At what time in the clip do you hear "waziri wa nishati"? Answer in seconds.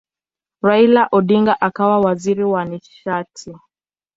1.99-3.55